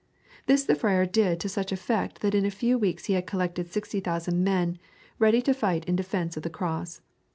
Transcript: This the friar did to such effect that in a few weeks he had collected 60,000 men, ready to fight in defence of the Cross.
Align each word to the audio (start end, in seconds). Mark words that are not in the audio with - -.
This 0.47 0.63
the 0.63 0.73
friar 0.73 1.05
did 1.05 1.39
to 1.41 1.47
such 1.47 1.71
effect 1.71 2.21
that 2.21 2.33
in 2.33 2.43
a 2.43 2.49
few 2.49 2.75
weeks 2.75 3.05
he 3.05 3.13
had 3.13 3.27
collected 3.27 3.67
60,000 3.71 4.43
men, 4.43 4.79
ready 5.19 5.43
to 5.43 5.53
fight 5.53 5.85
in 5.85 5.95
defence 5.95 6.35
of 6.35 6.41
the 6.41 6.49
Cross. 6.49 7.01